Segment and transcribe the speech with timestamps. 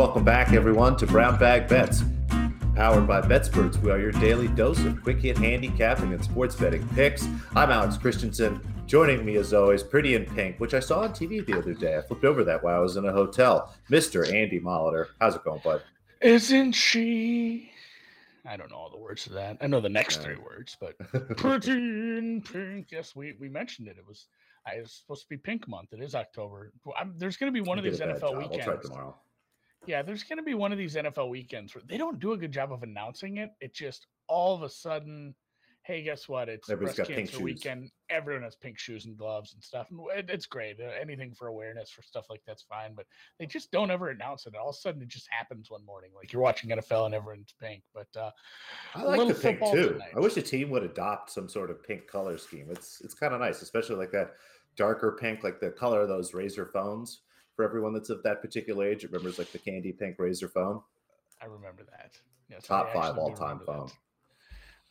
[0.00, 2.04] Welcome back, everyone, to Brown Bag Bets.
[2.74, 6.88] Powered by BetSperts, we are your daily dose of quick hit handicapping and sports betting
[6.94, 7.28] picks.
[7.54, 8.62] I'm Alex Christensen.
[8.86, 11.98] Joining me, as always, pretty in pink, which I saw on TV the other day.
[11.98, 13.74] I flipped over that while I was in a hotel.
[13.90, 14.26] Mr.
[14.34, 15.08] Andy Molitor.
[15.20, 15.82] How's it going, bud?
[16.22, 17.70] Isn't she?
[18.46, 19.58] I don't know all the words to that.
[19.60, 20.96] I know the next three words, but
[21.36, 22.86] pretty in pink.
[22.90, 23.98] Yes, we we mentioned it.
[23.98, 24.28] It was
[24.66, 25.92] I was supposed to be pink month.
[25.92, 26.72] It is October.
[26.98, 28.66] I'm, there's going to be one of these NFL weekends.
[28.66, 29.16] We'll tomorrow.
[29.86, 32.36] Yeah, there's going to be one of these NFL weekends where they don't do a
[32.36, 33.50] good job of announcing it.
[33.60, 35.34] It just all of a sudden
[35.82, 36.48] hey, guess what?
[36.48, 37.90] It's Everybody's breast cancer weekend.
[38.08, 39.88] Everyone has pink shoes and gloves and stuff.
[39.90, 40.78] And it's great.
[40.80, 42.94] Uh, anything for awareness for stuff like that's fine.
[42.94, 43.06] But
[43.38, 44.54] they just don't ever announce it.
[44.54, 46.10] All of a sudden, it just happens one morning.
[46.14, 47.82] Like you're watching NFL and everyone's pink.
[47.94, 48.30] But uh,
[48.94, 49.90] I like the pink too.
[49.90, 50.12] Tonight.
[50.16, 52.66] I wish a team would adopt some sort of pink color scheme.
[52.70, 54.32] It's it's kind of nice, especially like that
[54.76, 57.20] darker pink, like the color of those RAZR phones.
[57.60, 60.80] For everyone that's of that particular age, it remembers like the candy pink RAZR phone.
[61.42, 62.12] I remember that.
[62.48, 63.88] Yes, Top five all time phone.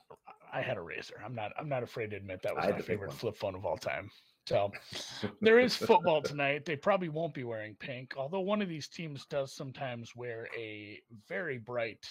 [0.07, 0.15] That.
[0.53, 1.13] I had a RAZR.
[1.25, 1.51] I'm not.
[1.57, 4.11] I'm not afraid to admit that was my favorite flip phone of all time.
[4.45, 4.71] So
[5.41, 6.63] there is football tonight.
[6.63, 11.01] They probably won't be wearing pink, although one of these teams does sometimes wear a
[11.27, 12.07] very bright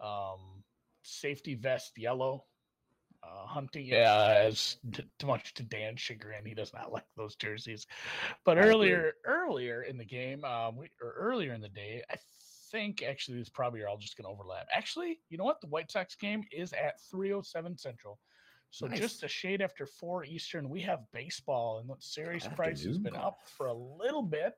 [0.00, 0.62] um,
[1.02, 2.44] safety vest yellow.
[3.52, 7.86] Uh, hunting, yeah, t- too much to Dan's chagrin, he does not like those jerseys.
[8.44, 12.16] But earlier, earlier in the game, um, we, or earlier in the day, I
[12.70, 14.66] think actually these probably are all just going to overlap.
[14.72, 15.60] Actually, you know what?
[15.60, 18.18] The White Sox game is at 307 Central.
[18.70, 18.98] So nice.
[18.98, 23.14] just a shade after four Eastern, we have baseball, and the series price has been
[23.14, 24.54] up for a little bit.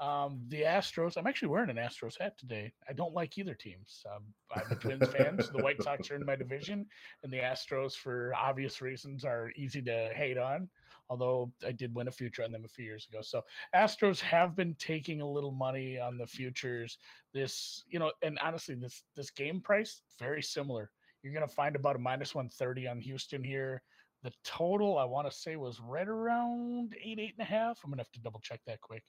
[0.00, 2.72] Um, the Astros, I'm actually wearing an Astros hat today.
[2.88, 4.02] I don't like either teams.
[4.10, 6.86] Um, I'm a Twins fan, so the White Sox are in my division,
[7.22, 10.70] and the Astros, for obvious reasons, are easy to hate on.
[11.10, 13.18] Although I did win a future on them a few years ago.
[13.20, 13.42] So
[13.74, 16.96] Astros have been taking a little money on the futures.
[17.34, 20.90] This, you know, and honestly, this this game price very similar.
[21.22, 23.82] You're going to find about a minus 130 on Houston here.
[24.22, 27.80] The total I want to say was right around eight, eight and a half.
[27.82, 29.02] I'm gonna have to double check that quick.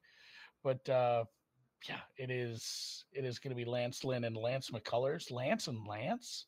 [0.63, 1.25] But uh,
[1.87, 5.31] yeah, it is it is going to be Lance Lynn and Lance McCullers.
[5.31, 6.45] Lance and Lance.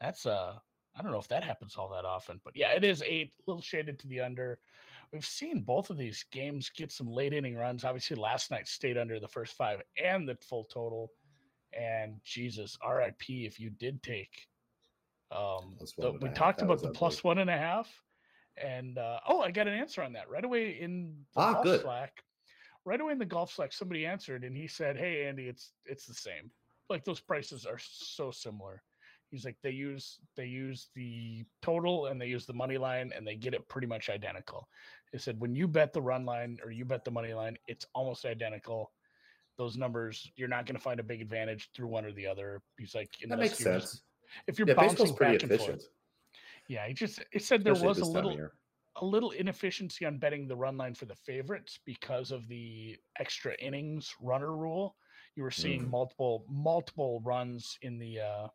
[0.00, 0.54] That's uh
[0.96, 3.50] I don't know if that happens all that often, but yeah, it is eight, a
[3.50, 4.58] little shaded to the under.
[5.12, 7.84] We've seen both of these games get some late inning runs.
[7.84, 11.10] Obviously, last night stayed under the first five and the full total.
[11.72, 14.48] And Jesus, RIP if you did take.
[15.30, 17.88] Um, the, we talked about the plus one and a half,
[18.62, 21.80] and uh, oh, I got an answer on that right away in the ah, good.
[21.80, 22.22] Slack
[22.84, 26.06] right away in the golf slack somebody answered and he said hey andy it's it's
[26.06, 26.50] the same.
[26.90, 28.82] Like those prices are so similar.
[29.30, 33.26] He's like they use they use the total and they use the money line and
[33.26, 34.68] they get it pretty much identical.
[35.10, 37.86] He said when you bet the run line or you bet the money line it's
[37.94, 38.90] almost identical.
[39.58, 42.60] Those numbers you're not going to find a big advantage through one or the other.
[42.78, 44.02] He's like that makes sense just,
[44.46, 45.82] if you're yeah, bouncing back and efficient.
[45.82, 45.88] forth
[46.68, 48.48] yeah he just it said there Especially was a little
[48.96, 53.54] a little inefficiency on betting the run line for the favorites because of the extra
[53.54, 54.96] innings runner rule.
[55.36, 55.90] You were seeing mm.
[55.90, 58.48] multiple multiple runs in the uh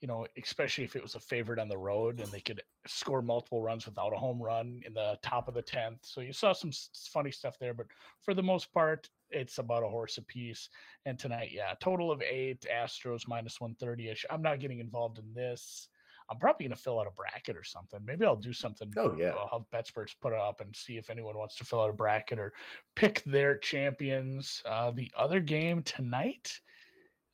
[0.00, 3.20] you know, especially if it was a favorite on the road and they could score
[3.20, 5.98] multiple runs without a home run in the top of the 10th.
[6.00, 6.70] So you saw some
[7.12, 7.86] funny stuff there, but
[8.22, 10.70] for the most part, it's about a horse apiece.
[11.04, 14.24] And tonight, yeah, total of eight, Astros minus 130 ish.
[14.30, 15.88] I'm not getting involved in this.
[16.30, 17.98] I'm probably going to fill out a bracket or something.
[18.04, 18.92] Maybe I'll do something.
[18.96, 21.82] Oh yeah, I'll have BetSperts put it up and see if anyone wants to fill
[21.82, 22.52] out a bracket or
[22.94, 24.62] pick their champions.
[24.64, 26.60] Uh, the other game tonight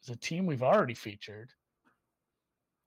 [0.03, 1.51] is a team we've already featured.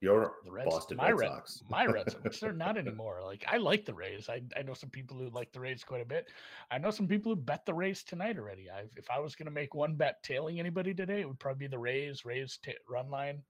[0.02, 1.64] Your the Reds, Boston my Red Sox.
[1.70, 2.40] my Red Sox.
[2.40, 3.20] They're not anymore.
[3.24, 4.30] Like I like the Rays.
[4.30, 6.29] I, I know some people who like the Rays quite a bit.
[6.72, 8.70] I know some people who bet the Rays tonight already.
[8.70, 11.67] I, if I was going to make one bet tailing anybody today, it would probably
[11.67, 12.23] be the Rays.
[12.23, 13.44] Rays t- run line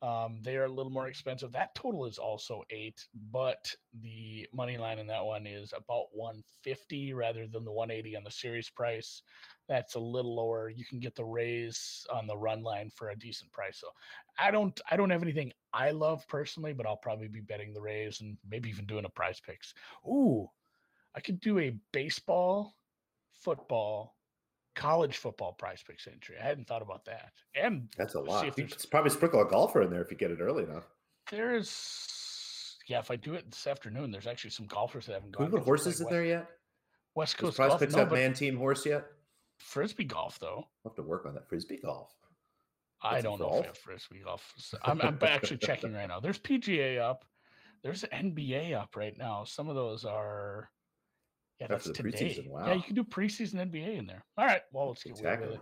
[0.00, 1.50] um, they are a little more expensive.
[1.52, 7.14] That total is also eight, but the money line in that one is about 150
[7.14, 9.22] rather than the 180 on the series price.
[9.68, 10.68] That's a little lower.
[10.68, 13.78] You can get the Rays on the run line for a decent price.
[13.80, 13.88] So
[14.38, 17.80] I don't I don't have anything I love personally, but I'll probably be betting the
[17.80, 19.74] Rays and maybe even doing a PrizePicks.
[20.06, 20.48] Ooh,
[21.16, 22.76] I could do a baseball,
[23.32, 24.17] football,
[24.78, 26.36] college football PrizePicks entry.
[26.40, 27.32] I hadn't thought about that.
[27.54, 28.46] And that's a lot.
[28.46, 30.84] You could probably sprinkle a golfer in there if you get it early enough.
[31.30, 35.46] There's yeah, if I do it this afternoon, there's actually some golfers that haven't gone.
[35.46, 36.48] Who put horses in there yet?
[37.14, 37.80] West Coast prize golf.
[37.80, 39.04] picks no, have man team horse yet?
[39.58, 40.64] Frisbee golf though.
[40.84, 42.14] I'll have to work on that frisbee golf.
[43.02, 44.52] I don't know if have frisbee golf.
[44.82, 46.20] I'm, I'm actually checking right now.
[46.20, 47.24] There's PGA up.
[47.82, 49.44] There's NBA up right now.
[49.44, 50.70] Some of those are
[51.60, 52.44] yeah, that's today.
[52.48, 52.66] Wow.
[52.66, 54.24] Yeah, you can do preseason NBA in there.
[54.36, 54.62] All right.
[54.72, 55.60] Well, let's get weird with it.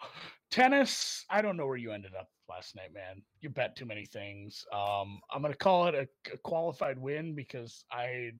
[0.50, 3.22] tennis, I don't know where you ended up last night, man.
[3.40, 4.64] You bet too many things.
[4.72, 8.32] Um, I'm gonna call it a, a qualified win because I,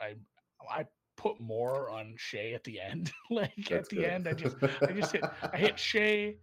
[0.00, 0.14] I,
[0.70, 0.86] I
[1.16, 3.12] put more on Shea at the end.
[3.30, 4.04] like That's at the good.
[4.04, 6.36] end, I just, I just hit, I hit Shea,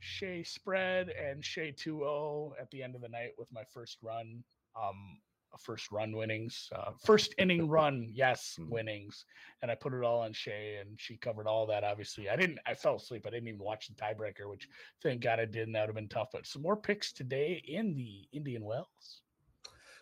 [0.00, 4.42] Shea spread and Shea 2-0 at the end of the night with my first run.
[4.76, 5.18] Um,
[5.58, 8.72] first run winnings, uh, first inning run, yes, mm-hmm.
[8.72, 9.24] winnings,
[9.62, 11.84] and I put it all on Shay, and she covered all that.
[11.84, 12.58] Obviously, I didn't.
[12.66, 13.24] I fell asleep.
[13.26, 14.68] I didn't even watch the tiebreaker, which
[15.02, 16.28] thank God I did, and that would have been tough.
[16.32, 19.22] But some more picks today in the Indian Wells.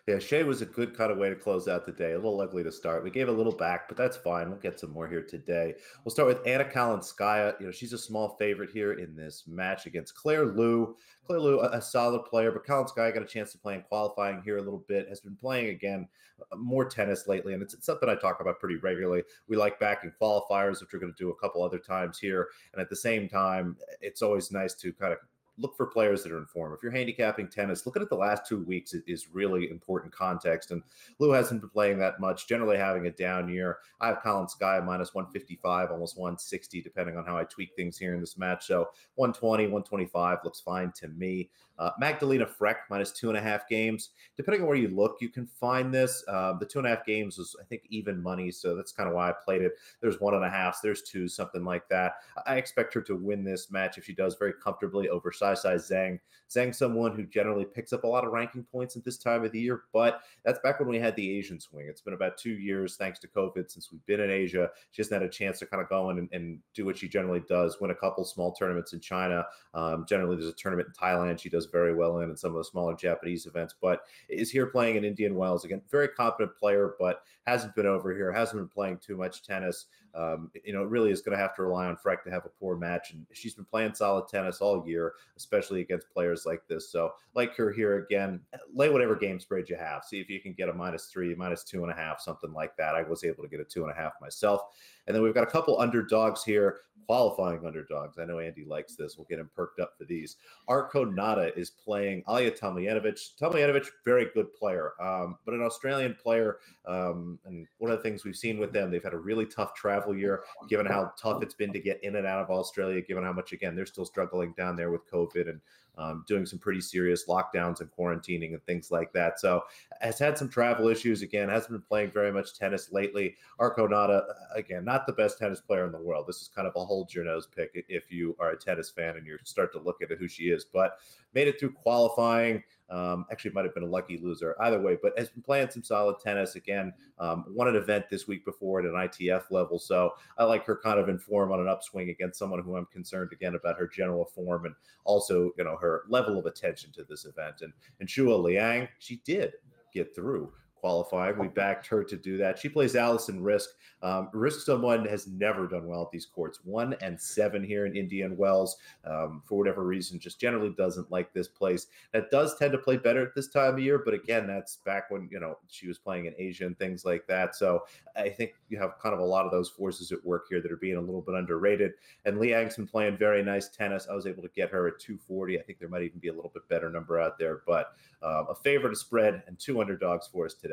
[0.08, 2.14] Yeah, Shea was a good kind of way to close out the day.
[2.14, 3.04] A little ugly to start.
[3.04, 4.50] We gave a little back, but that's fine.
[4.50, 5.74] We'll get some more here today.
[6.04, 7.54] We'll start with Anna Kalinskaya.
[7.60, 10.96] You know, she's a small favorite here in this match against Claire Liu.
[11.24, 14.42] Claire Liu, a, a solid player, but Kalinskaya got a chance to play in qualifying
[14.42, 15.08] here a little bit.
[15.08, 16.08] Has been playing again
[16.50, 19.22] uh, more tennis lately, and it's, it's something I talk about pretty regularly.
[19.46, 22.48] We like back in qualifiers, which we're going to do a couple other times here,
[22.72, 25.20] and at the same time, it's always nice to kind of
[25.58, 26.72] look for players that are in form.
[26.72, 30.70] If you're handicapping tennis, looking at the last two weeks is really important context.
[30.70, 30.82] And
[31.18, 33.78] Liu hasn't been playing that much, generally having a down year.
[34.00, 38.20] I have Kalinskaya minus 155, almost 160, depending on how I tweak things here in
[38.20, 38.66] this match.
[38.66, 41.50] So 120, 125 looks fine to me.
[41.82, 44.10] Uh, Magdalena Frech minus two and a half games.
[44.36, 46.22] Depending on where you look, you can find this.
[46.28, 48.52] Uh, the two and a half games was, I think, even money.
[48.52, 49.72] So that's kind of why I played it.
[50.00, 52.12] There's one and a half, there's two, something like that.
[52.46, 56.20] I expect her to win this match if she does very comfortably over Saisai Zhang.
[56.48, 59.50] Zhang, someone who generally picks up a lot of ranking points at this time of
[59.50, 61.86] the year, but that's back when we had the Asian swing.
[61.88, 64.70] It's been about two years, thanks to COVID, since we've been in Asia.
[64.92, 67.08] She hasn't had a chance to kind of go in and, and do what she
[67.08, 69.44] generally does win a couple small tournaments in China.
[69.74, 72.58] Um, generally, there's a tournament in Thailand she does very well in, and some of
[72.58, 75.64] the smaller Japanese events, but is here playing in Indian Wells.
[75.64, 79.86] Again, very competent player, but hasn't been over here, hasn't been playing too much tennis.
[80.14, 82.50] Um, you know, really is going to have to rely on Frech to have a
[82.50, 83.12] poor match.
[83.12, 86.92] And she's been playing solid tennis all year, especially against players like this.
[86.92, 88.40] So, like her here again,
[88.74, 90.04] lay whatever game spread you have.
[90.04, 92.76] See if you can get a minus three, minus two and a half, something like
[92.76, 92.94] that.
[92.94, 94.60] I was able to get a two and a half myself.
[95.06, 98.18] And then we've got a couple underdogs here, qualifying underdogs.
[98.18, 99.18] I know Andy likes this.
[99.18, 100.36] We'll get him perked up for these.
[100.68, 103.18] Arconada is playing Ajla Tomljanovic.
[103.40, 106.58] Tomljanovic, very good player, um, but an Australian player.
[106.86, 109.74] Um, and one of the things we've seen with them, they've had a really tough
[109.74, 113.24] travel year, given how tough it's been to get in and out of Australia, given
[113.24, 115.60] how much, again, they're still struggling down there with COVID and
[115.98, 119.38] um, doing some pretty serious lockdowns and quarantining and things like that.
[119.38, 119.64] So
[120.00, 121.22] has had some travel issues.
[121.22, 123.36] Again, hasn't been playing very much tennis lately.
[123.60, 124.24] Arconada,
[124.54, 126.26] again, not the best tennis player in the world.
[126.26, 129.16] This is kind of a hold your nose pick if you are a tennis fan
[129.16, 130.64] and you start to look at who she is.
[130.64, 130.98] But
[131.34, 132.62] made it through qualifying.
[132.92, 135.82] Um, actually, might have been a lucky loser either way, but has been playing some
[135.82, 136.92] solid tennis again.
[137.18, 140.76] Um, won an event this week before at an ITF level, so I like her
[140.76, 143.88] kind of in form on an upswing against someone who I'm concerned again about her
[143.88, 144.74] general form and
[145.04, 147.62] also you know her level of attention to this event.
[147.62, 149.54] And and Shuo Liang, she did
[149.92, 150.52] get through
[150.82, 151.38] qualifying.
[151.38, 152.58] We backed her to do that.
[152.58, 153.68] She plays Alison Riske.
[154.02, 156.58] Um, Riske, someone has never done well at these courts.
[156.64, 161.32] One and seven here in Indian Wells, um, for whatever reason, just generally doesn't like
[161.32, 161.86] this place.
[162.12, 165.08] That does tend to play better at this time of year, but again, that's back
[165.08, 167.54] when you know she was playing in Asia and things like that.
[167.54, 167.84] So
[168.16, 170.72] I think you have kind of a lot of those forces at work here that
[170.72, 171.92] are being a little bit underrated.
[172.24, 174.08] And Liang's been playing very nice tennis.
[174.10, 175.60] I was able to get her at 240.
[175.60, 178.46] I think there might even be a little bit better number out there, but um,
[178.50, 180.71] a favor to spread and two underdogs for us today.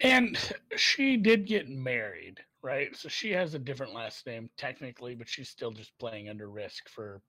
[0.00, 0.38] And
[0.76, 2.94] she did get married, right?
[2.94, 6.88] So she has a different last name technically, but she's still just playing under Riske
[6.90, 7.22] for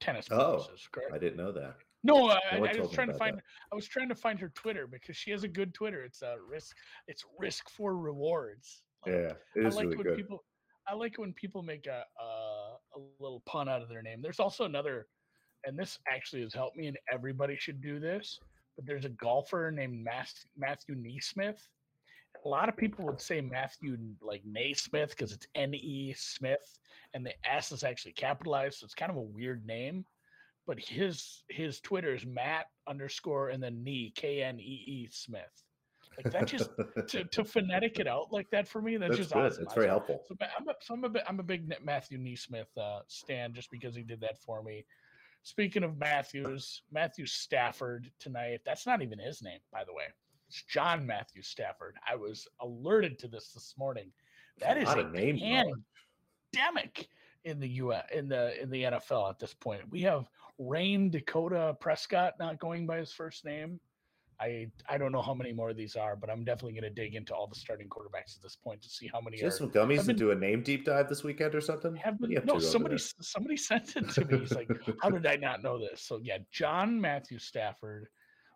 [0.00, 0.86] tennis oh, purposes.
[0.86, 1.14] Oh, correct?
[1.14, 1.76] I didn't know that.
[2.02, 3.36] No, I, I, was trying to find.
[3.36, 3.44] That.
[3.72, 6.02] I was trying to find her Twitter because she has a good Twitter.
[6.02, 6.76] It's a risk.
[7.08, 8.82] It's risk for rewards.
[9.04, 10.16] Like, yeah, it is I like really when good.
[10.16, 10.44] people.
[10.88, 12.24] I like when people make a, a
[12.96, 14.22] a little pun out of their name.
[14.22, 15.08] There's also another,
[15.66, 18.40] and this actually has helped me, and everybody should do this.
[18.84, 20.06] There's a golfer named
[20.56, 21.60] Matthew Neesmith.
[22.44, 26.78] a lot of people would say Matthew like Naismith because it's N E Smith
[27.14, 30.04] and the S is actually capitalized, so it's kind of a weird name.
[30.66, 35.64] But his his Twitter is Matt underscore and then knee K N E E Smith.
[36.16, 36.70] Like that just
[37.08, 38.96] to, to phonetic it out like that for me.
[38.96, 39.46] That's, that's just good.
[39.46, 39.64] awesome.
[39.64, 40.22] It's very helpful.
[40.28, 43.94] So I'm a, so I'm a, I'm a big Matthew Neesmith uh, stand just because
[43.94, 44.84] he did that for me.
[45.42, 48.60] Speaking of Matthews, Matthew Stafford tonight.
[48.64, 50.04] That's not even his name, by the way.
[50.48, 51.96] It's John Matthew Stafford.
[52.08, 54.10] I was alerted to this this morning.
[54.58, 55.38] That is a, a name
[56.52, 57.08] pandemic
[57.44, 57.94] in the U.
[58.12, 59.82] in the in the NFL at this point.
[59.90, 60.28] We have
[60.58, 63.80] Rayne Dakota Prescott not going by his first name.
[64.40, 66.90] I I don't know how many more of these are, but I'm definitely going to
[66.90, 69.36] dig into all the starting quarterbacks at this point to see how many.
[69.36, 71.94] Just some gummies been, and do a name deep dive this weekend or something.
[71.96, 74.38] Have been, no, somebody somebody sent it to me.
[74.38, 74.70] He's like,
[75.02, 78.08] "How did I not know this?" So yeah, John Matthew Stafford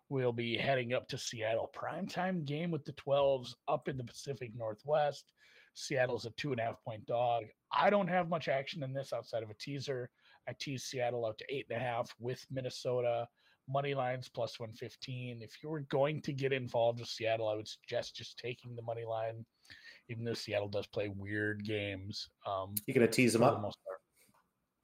[0.09, 1.71] will be heading up to Seattle.
[1.75, 5.25] Primetime game with the 12s up in the Pacific Northwest.
[5.73, 7.43] Seattle's a two and a half point dog.
[7.71, 10.09] I don't have much action in this outside of a teaser.
[10.47, 13.27] I teased Seattle out to eight and a half with Minnesota
[13.69, 15.41] money lines plus 115.
[15.41, 18.81] If you were going to get involved with Seattle, I would suggest just taking the
[18.81, 19.45] money line,
[20.09, 22.29] even though Seattle does play weird games.
[22.45, 23.61] Um, you gonna tease them up?
[23.61, 23.71] The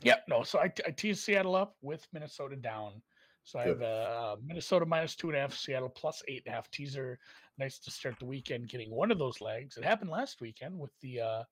[0.03, 0.43] yeah, no.
[0.43, 3.01] So I, I teased Seattle up with Minnesota down.
[3.43, 6.55] So I have uh, Minnesota minus two and a half, Seattle plus eight and a
[6.55, 7.17] half teaser.
[7.57, 9.77] Nice to start the weekend getting one of those legs.
[9.77, 11.43] It happened last weekend with the uh,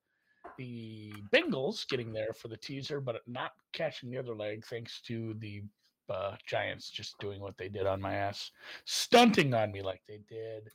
[0.57, 5.35] the Bengals getting there for the teaser, but not catching the other leg thanks to
[5.39, 5.63] the
[6.09, 8.51] uh, Giants just doing what they did on my ass,
[8.85, 10.69] stunting on me like they did.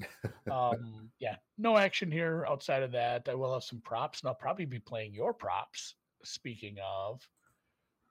[0.51, 3.29] Um, yeah, no action here outside of that.
[3.29, 5.97] I will have some props, and I'll probably be playing your props.
[6.25, 7.21] Speaking of,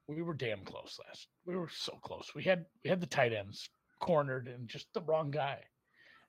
[0.08, 1.28] we were damn close last.
[1.46, 2.32] We were so close.
[2.36, 5.60] We had we had the tight ends cornered and just the wrong guy,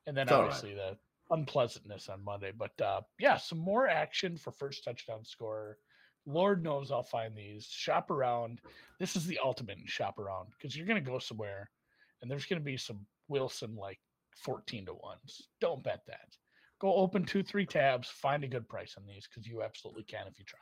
[0.07, 0.97] and then it's obviously right.
[1.29, 2.53] the unpleasantness on Monday.
[2.57, 5.79] But uh, yeah, some more action for first touchdown scorer.
[6.27, 7.67] Lord knows I'll find these.
[7.67, 8.61] Shop around.
[8.99, 11.71] This is the ultimate shop around because you're going to go somewhere
[12.23, 13.99] and there's going to be some Wilson like
[14.37, 15.49] 14 to ones.
[15.61, 16.37] Don't bet that.
[16.81, 20.27] Go open two, three tabs, find a good price on these because you absolutely can
[20.27, 20.59] if you try.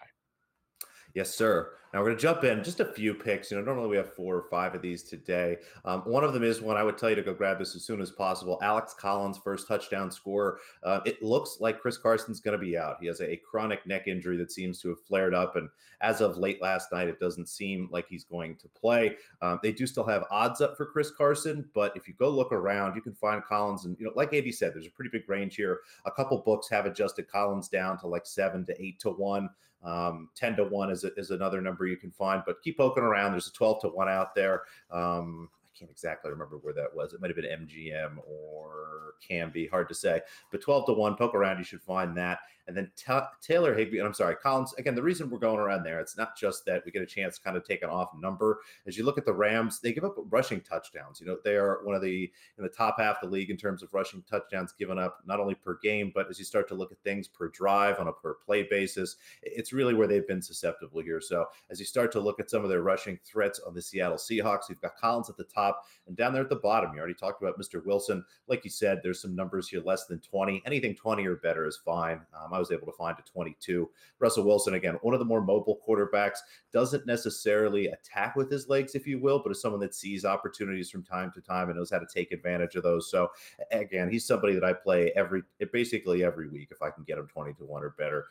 [1.14, 1.72] Yes, sir.
[1.92, 3.50] Now we're going to jump in just a few picks.
[3.50, 5.58] You know, normally we have four or five of these today.
[5.84, 7.84] Um, one of them is one I would tell you to go grab this as
[7.84, 8.58] soon as possible.
[8.62, 10.58] Alex Collins, first touchdown scorer.
[10.82, 12.96] Uh, it looks like Chris Carson's going to be out.
[12.98, 15.68] He has a, a, chronic neck injury that seems to have flared up, and
[16.00, 19.16] as of late last night, it doesn't seem like he's going to play.
[19.42, 22.52] Um, they do still have odds up for Chris Carson, but if you go look
[22.52, 25.28] around, you can find Collins, and you know, like AB said, there's a pretty big
[25.28, 25.80] range here.
[26.06, 29.50] A couple books have adjusted Collins down to like seven to eight to one.
[29.84, 33.32] Um, 10 to 1 is, is another number you can find, but keep poking around.
[33.32, 34.62] There's a 12 to 1 out there.
[34.90, 35.48] Um,
[35.82, 37.12] can't exactly remember where that was.
[37.12, 40.20] It might have been MGM or can be hard to say.
[40.50, 42.38] But 12 to 1, poke around, you should find that.
[42.68, 42.92] And then
[43.40, 44.72] Taylor Higbee, and I'm sorry, Collins.
[44.74, 47.36] Again, the reason we're going around there, it's not just that we get a chance
[47.36, 48.60] to kind of take an off number.
[48.86, 51.20] As you look at the Rams, they give up rushing touchdowns.
[51.20, 53.56] You know, they are one of the in the top half of the league in
[53.56, 56.76] terms of rushing touchdowns given up, not only per game, but as you start to
[56.76, 60.42] look at things per drive on a per play basis, it's really where they've been
[60.42, 61.20] susceptible here.
[61.20, 64.18] So as you start to look at some of their rushing threats on the Seattle
[64.18, 65.84] Seahawks, you've got Collins at the top top.
[66.06, 67.84] And down there at the bottom, you already talked about Mr.
[67.84, 68.24] Wilson.
[68.48, 70.62] Like you said, there's some numbers here less than 20.
[70.66, 72.20] Anything 20 or better is fine.
[72.34, 73.88] Um, I was able to find a 22.
[74.18, 76.38] Russell Wilson, again, one of the more mobile quarterbacks,
[76.72, 80.90] doesn't necessarily attack with his legs, if you will, but is someone that sees opportunities
[80.90, 83.10] from time to time and knows how to take advantage of those.
[83.10, 83.28] So
[83.70, 87.28] again, he's somebody that I play every basically every week if I can get him
[87.28, 88.26] 20 to 1 or better,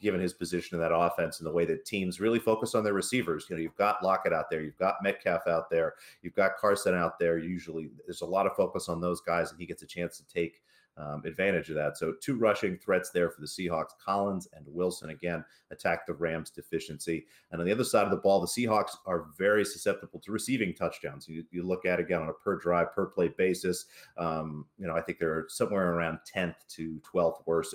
[0.00, 2.92] given his position in that offense and the way that teams really focus on their
[2.92, 3.46] receivers.
[3.48, 6.81] You know, you've got Lockett out there, you've got Metcalf out there, you've got Carson
[6.82, 9.82] Carson out there, usually there's a lot of focus on those guys, and he gets
[9.82, 10.60] a chance to take
[10.98, 11.96] um, advantage of that.
[11.96, 13.92] So, two rushing threats there for the Seahawks.
[14.04, 17.26] Collins and Wilson again attack the Rams' deficiency.
[17.50, 20.74] And on the other side of the ball, the Seahawks are very susceptible to receiving
[20.74, 21.26] touchdowns.
[21.26, 23.86] You, you look at again on a per drive, per play basis.
[24.18, 27.74] Um, you know, I think they're somewhere around 10th to 12th worst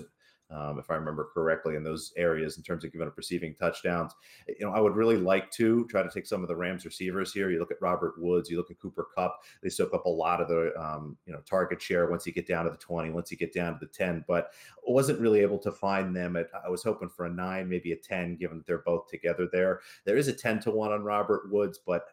[0.50, 4.14] um, if I remember correctly, in those areas in terms of giving up receiving touchdowns.
[4.48, 7.34] You know, I would really like to try to take some of the Rams receivers
[7.34, 7.50] here.
[7.50, 9.42] You look at Robert Woods, you look at Cooper Kupp.
[9.62, 12.48] They soak up a lot of the um, you know target share once you get
[12.48, 14.24] down to the 20, once you get down to the 10.
[14.28, 14.52] But
[14.88, 16.36] wasn't really able to find them.
[16.36, 19.48] At I was hoping for a nine, maybe a 10, given that they're both together
[19.52, 19.82] there.
[20.06, 22.06] There is a 10 to one on Robert Woods, but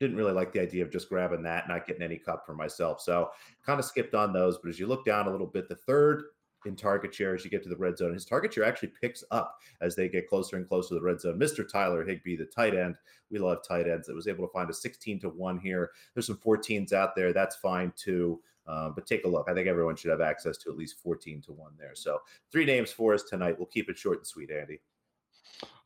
[0.00, 3.00] didn't really like the idea of just grabbing that, not getting any cup for myself.
[3.00, 3.30] So
[3.64, 4.58] kind of skipped on those.
[4.58, 6.24] But as you look down a little bit, the third
[6.66, 8.14] in target share as you get to the red zone.
[8.14, 11.20] His target share actually picks up as they get closer and closer to the red
[11.20, 11.38] zone.
[11.38, 11.68] Mr.
[11.68, 12.96] Tyler Higbee, the tight end,
[13.30, 14.06] we love tight ends.
[14.06, 15.90] That was able to find a 16 to 1 here.
[16.14, 17.32] There's some 14s out there.
[17.32, 18.40] That's fine too.
[18.66, 19.48] Um, but take a look.
[19.48, 21.94] I think everyone should have access to at least 14 to 1 there.
[21.94, 22.20] So
[22.52, 23.56] three names for us tonight.
[23.58, 24.80] We'll keep it short and sweet, Andy.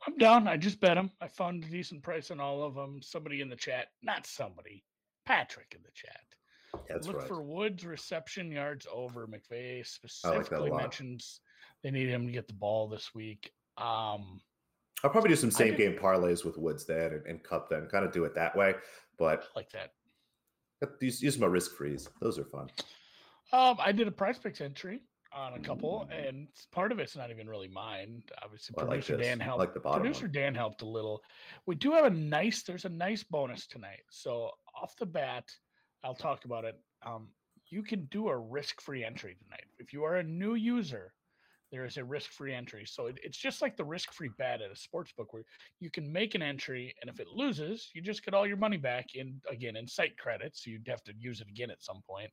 [0.05, 0.47] I'm down.
[0.47, 1.11] I just bet them.
[1.19, 3.01] I found a decent price on all of them.
[3.01, 4.83] Somebody in the chat, not somebody,
[5.25, 6.36] Patrick in the chat
[6.89, 7.27] that's Look right.
[7.27, 9.27] for Woods reception yards over.
[9.27, 11.41] McVay specifically like mentions
[11.83, 13.51] they need him to get the ball this week.
[13.77, 14.41] Um,
[15.03, 18.05] I'll probably do some same game parlays with Woods then and, and Kupp then, kind
[18.05, 18.73] of do it that way.
[19.17, 19.91] But I like that.
[20.99, 22.09] Use, use my risk freeze.
[22.19, 22.69] Those are fun.
[23.53, 25.01] Um, I did a PrizePicks entry
[25.33, 26.27] on a couple, mm.
[26.27, 28.23] and part of it's not even really mine.
[28.43, 29.59] Obviously, well, producer like Dan helped.
[29.59, 30.31] Like the bottom producer one.
[30.31, 31.21] Dan helped a little.
[31.65, 32.63] We do have a nice.
[32.63, 34.03] There's a nice bonus tonight.
[34.09, 35.45] So off the bat,
[36.03, 36.75] I'll talk about it.
[37.05, 37.29] Um,
[37.69, 39.65] you can do a risk-free entry tonight.
[39.77, 41.13] If you are a new user,
[41.71, 42.85] there is a risk-free entry.
[42.85, 45.43] So it, it's just like the risk-free bet at a sports book where
[45.79, 48.77] you can make an entry, and if it loses, you just get all your money
[48.77, 50.63] back in again in site credits.
[50.63, 52.29] So you'd have to use it again at some point,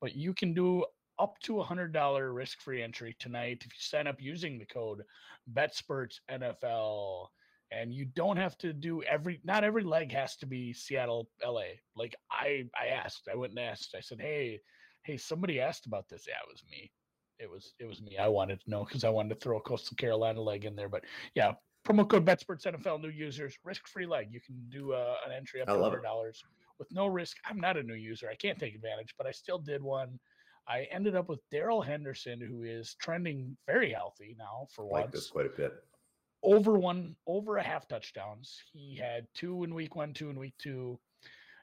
[0.00, 0.84] but you can do
[1.18, 5.02] up to a hundred dollar risk-free entry tonight if you sign up using the code
[5.52, 7.28] BetSperts NFL.
[7.70, 9.40] And you don't have to do every.
[9.44, 11.78] Not every leg has to be Seattle, LA.
[11.96, 13.28] Like I, I asked.
[13.32, 13.94] I went and asked.
[13.96, 14.60] I said, "Hey,
[15.02, 16.24] hey, somebody asked about this.
[16.28, 16.92] Yeah, it was me
[17.38, 18.16] it was it was me.
[18.18, 20.88] I wanted to know because I wanted to throw a Coastal Carolina leg in there.
[20.88, 21.04] But
[21.34, 21.52] yeah,
[21.86, 24.28] promo code BetSperts NFL new users risk free leg.
[24.30, 26.42] You can do uh, an entry up to hundred dollars
[26.78, 27.36] with no risk.
[27.44, 28.28] I'm not a new user.
[28.30, 30.18] I can't take advantage, but I still did one.
[30.66, 35.04] I ended up with Darrell Henderson, who is trending very healthy now for once.
[35.04, 35.74] Like this quite a bit.
[36.44, 38.62] Over one, over a half touchdowns.
[38.72, 40.98] He had two in week one, two in week two.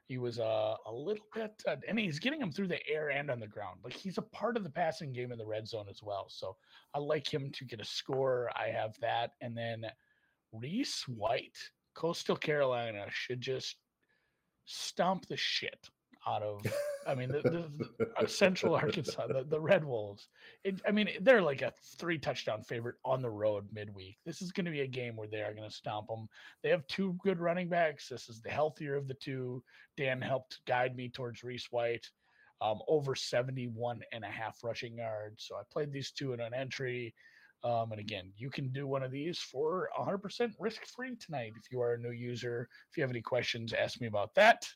[0.07, 3.29] He was uh, a little bit, uh, and he's getting him through the air and
[3.29, 3.79] on the ground.
[3.83, 6.25] Like he's a part of the passing game in the red zone as well.
[6.29, 6.57] So
[6.93, 8.49] I like him to get a score.
[8.55, 9.85] I have that, and then
[10.51, 11.57] Reese White,
[11.93, 13.77] Coastal Carolina, should just
[14.65, 15.89] stomp the shit
[16.27, 16.61] out of
[17.07, 20.27] I mean the, the, the Central Arkansas, the, the Red Wolves.
[20.63, 24.17] It, I mean they're like a three touchdown favorite on the road midweek.
[24.25, 26.27] This is going to be a game where they are going to stomp them.
[26.63, 28.07] They have two good running backs.
[28.07, 29.63] This is the healthier of the two.
[29.97, 32.07] Dan helped guide me towards Reese White.
[32.61, 35.45] Um, over 71 and a half rushing yards.
[35.47, 37.15] So I played these two in an entry.
[37.63, 41.71] Um, and again, you can do one of these for 100% risk free tonight if
[41.71, 42.67] you are a new user.
[42.89, 44.67] If you have any questions, ask me about that.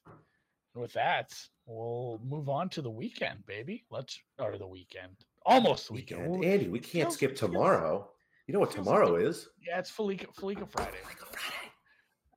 [0.76, 1.34] With that,
[1.66, 3.86] we'll move on to the weekend, baby.
[3.90, 5.14] Let's or the weekend,
[5.46, 6.30] almost weekend.
[6.30, 6.54] weekend.
[6.54, 8.10] Andy, we can't feels, skip tomorrow.
[8.48, 9.48] You know what tomorrow like is?
[9.66, 10.98] Yeah, it's Felica Felica Friday.
[11.04, 11.72] Felica Friday.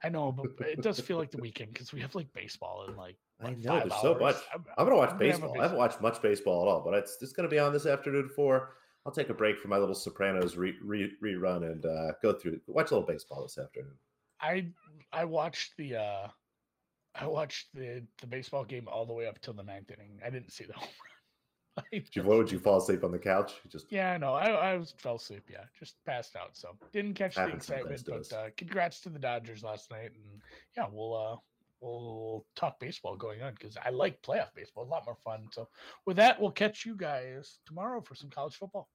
[0.05, 2.97] I know, but it does feel like the weekend because we have like baseball and
[2.97, 3.17] like.
[3.41, 4.03] I know there's hours.
[4.03, 4.37] so much.
[4.55, 5.49] I'm, I'm gonna watch I'm baseball.
[5.49, 5.61] Gonna.
[5.61, 8.29] I haven't watched much baseball at all, but it's just gonna be on this afternoon
[8.35, 8.75] for.
[9.07, 12.61] I'll take a break from my little Sopranos re, re, rerun and uh, go through
[12.67, 13.95] watch a little baseball this afternoon.
[14.41, 14.67] I
[15.13, 16.29] I watched the uh
[17.19, 20.21] I watched the the baseball game all the way up till the ninth inning.
[20.25, 21.85] I didn't see the home run.
[21.93, 23.55] Did you, would you fall asleep on the couch?
[23.65, 25.45] You just yeah, no, I I was fell asleep.
[25.51, 26.57] Yeah, just passed out.
[26.57, 28.03] So didn't catch the excitement.
[28.07, 30.43] But uh, congrats to the Dodgers last night, and
[30.77, 31.37] yeah, we'll uh
[31.81, 34.85] we'll talk baseball going on because I like playoff baseball.
[34.85, 35.47] A lot more fun.
[35.53, 35.69] So
[36.07, 38.89] with that, we'll catch you guys tomorrow for some college football.